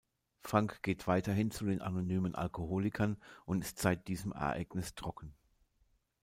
[0.39, 5.35] Frank geht weiterhin zu den Anonymen Alkoholikern und ist seit diesem Ereignis trocken.